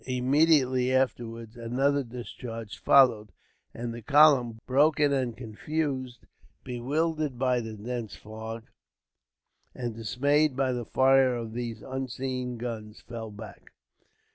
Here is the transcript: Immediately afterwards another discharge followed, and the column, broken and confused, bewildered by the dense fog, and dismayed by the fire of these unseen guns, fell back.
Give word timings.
Immediately 0.07 0.91
afterwards 0.91 1.55
another 1.55 2.03
discharge 2.03 2.75
followed, 2.79 3.31
and 3.71 3.93
the 3.93 4.01
column, 4.01 4.57
broken 4.65 5.13
and 5.13 5.37
confused, 5.37 6.25
bewildered 6.63 7.37
by 7.37 7.59
the 7.59 7.75
dense 7.75 8.15
fog, 8.15 8.65
and 9.75 9.93
dismayed 9.93 10.55
by 10.55 10.71
the 10.71 10.85
fire 10.85 11.35
of 11.35 11.53
these 11.53 11.83
unseen 11.83 12.57
guns, 12.57 12.99
fell 13.01 13.29
back. 13.29 13.73